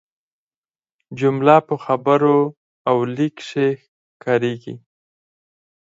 جمله 1.19 1.55
په 1.67 1.75
خبرو 1.85 2.37
او 2.89 2.95
لیک 3.15 3.35
کښي 3.39 3.69
کاریږي. 4.23 4.75